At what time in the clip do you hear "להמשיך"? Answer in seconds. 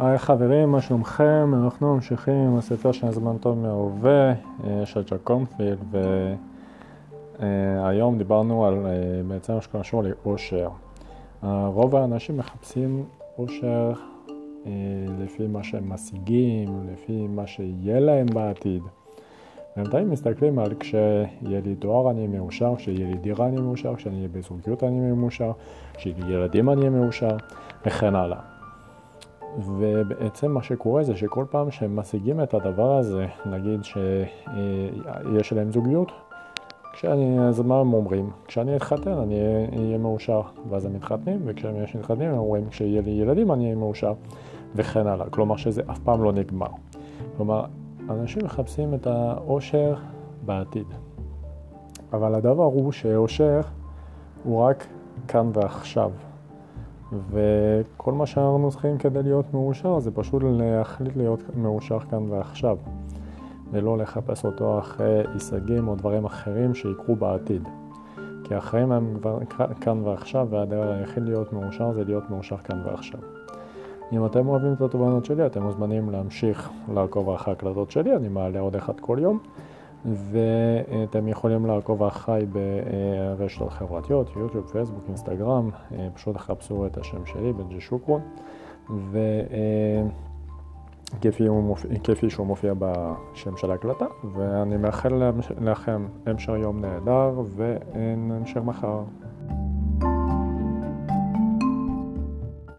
76.10-76.70